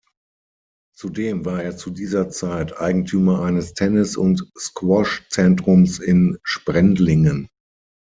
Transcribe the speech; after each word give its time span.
Zudem 0.95 1.45
war 1.45 1.61
er 1.61 1.77
zu 1.77 1.91
dieser 1.91 2.29
Zeit 2.31 2.75
Eigentümer 2.79 3.43
eines 3.43 3.75
Tennis- 3.75 4.17
und 4.17 4.43
Squash-Zentrums 4.57 5.99
in 5.99 6.39
Sprendlingen. 6.43 7.47